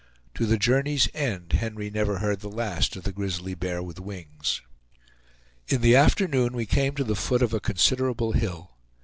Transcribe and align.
To 0.33 0.47
the 0.47 0.57
journey's 0.57 1.07
end 1.13 1.53
Henry 1.53 1.91
never 1.91 2.17
heard 2.17 2.39
the 2.39 2.49
last 2.49 2.95
of 2.95 3.03
the 3.03 3.11
grizzly 3.11 3.53
bear 3.53 3.83
with 3.83 3.99
wings. 3.99 4.63
In 5.67 5.81
the 5.81 5.95
afternoon 5.95 6.53
we 6.53 6.65
came 6.65 6.95
to 6.95 7.03
the 7.03 7.13
foot 7.15 7.43
of 7.43 7.53
a 7.53 7.59
considerable 7.59 8.31
hill. 8.31 8.71